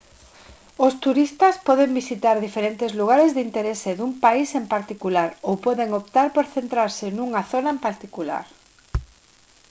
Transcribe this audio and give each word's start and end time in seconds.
os 0.85 0.93
turistas 1.03 1.55
poden 1.67 1.89
visitar 1.99 2.35
diferentes 2.47 2.91
lugares 2.99 3.29
de 3.35 3.41
interese 3.47 3.91
dun 3.99 4.11
país 4.23 4.49
en 4.61 4.65
particular 4.75 5.29
ou 5.47 5.53
poden 5.65 5.89
optar 5.99 6.27
por 6.35 6.45
centrarse 6.55 7.05
nunha 7.17 7.41
zona 7.51 7.69
en 7.75 7.79
particular 7.87 8.45